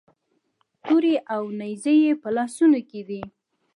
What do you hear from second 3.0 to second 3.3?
دي.